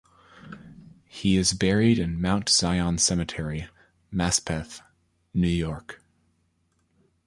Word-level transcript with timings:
He 1.05 1.37
is 1.37 1.53
buried 1.53 1.99
in 1.99 2.19
Mount 2.19 2.49
Zion 2.49 2.97
Cemetery, 2.97 3.67
Maspeth, 4.11 4.81
New 5.31 5.47
York. 5.47 6.01